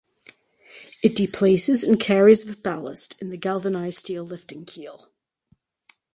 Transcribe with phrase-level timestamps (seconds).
[1.03, 5.11] It displaces and carries of ballast in the galvanized steel lifting keel.